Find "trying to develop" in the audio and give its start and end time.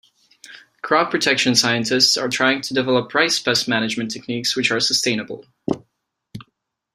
2.27-3.13